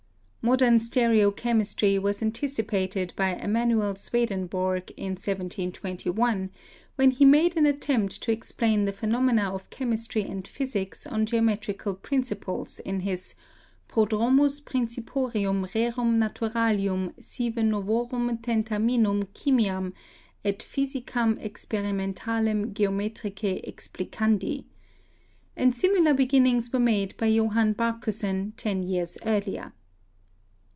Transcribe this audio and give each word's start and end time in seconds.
Modern 0.43 0.79
stereochemistry 0.79 2.01
was 2.01 2.23
anticipated 2.23 3.13
by 3.15 3.35
Emmanuel 3.35 3.93
Swedenborg 3.95 4.89
in 4.97 5.11
1721, 5.11 6.49
when 6.95 7.11
he 7.11 7.25
made 7.25 7.55
an 7.55 7.67
attempt 7.67 8.19
to 8.23 8.31
ex 8.31 8.51
plain 8.51 8.85
the 8.85 8.91
phenomena 8.91 9.53
of 9.53 9.69
chemistry 9.69 10.23
and 10.23 10.47
physics 10.47 11.05
on 11.05 11.27
geo 11.27 11.41
VALENCE 11.41 11.67
247 11.77 11.93
metrical 11.93 11.93
principles 11.93 12.79
in 12.79 13.01
his 13.01 13.35
Trodromus 13.87 14.59
Principorium 14.61 15.63
rerum 15.75 16.17
Naturalium 16.17 17.13
sive 17.23 17.57
Novorum 17.63 18.35
Tentaminum 18.41 19.25
Chymiam 19.35 19.93
et 20.43 20.57
Physicam 20.63 21.37
Experimentalem 21.39 22.73
Geometrice 22.73 23.61
Explicandi,' 23.63 24.65
and 25.55 25.75
similar 25.75 26.15
beginnings 26.15 26.73
were 26.73 26.79
made 26.79 27.15
by 27.17 27.27
Johann 27.27 27.75
Barchusen 27.75 28.53
ten 28.57 28.81
years 28.81 29.19
earlier. 29.23 29.73